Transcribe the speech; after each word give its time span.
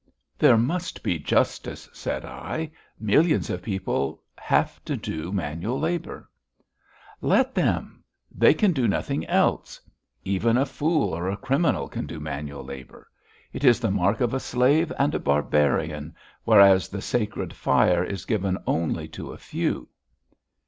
"There 0.35 0.57
must 0.57 1.03
be 1.03 1.19
justice," 1.19 1.87
said 1.93 2.25
I. 2.25 2.71
"Millions 2.99 3.51
of 3.51 3.61
people 3.61 4.23
have 4.35 4.83
to 4.85 4.97
do 4.97 5.31
manual 5.31 5.79
labour." 5.79 6.27
"Let 7.21 7.53
them. 7.53 8.03
They 8.31 8.55
can 8.55 8.71
do 8.73 8.87
nothing 8.87 9.27
else! 9.27 9.79
Even 10.25 10.57
a 10.57 10.65
fool 10.65 11.13
or 11.15 11.29
a 11.29 11.37
criminal 11.37 11.87
can 11.87 12.07
do 12.07 12.19
manual 12.19 12.63
labour. 12.63 13.09
It 13.53 13.63
is 13.63 13.79
the 13.79 13.91
mark 13.91 14.21
of 14.21 14.33
a 14.33 14.39
slave 14.39 14.91
and 14.97 15.13
a 15.13 15.19
barbarian, 15.19 16.15
whereas 16.45 16.87
the 16.89 17.03
sacred 17.03 17.53
fire 17.53 18.03
is 18.03 18.25
given 18.25 18.57
only 18.65 19.07
to 19.09 19.31
a 19.33 19.37
few!" 19.37 19.87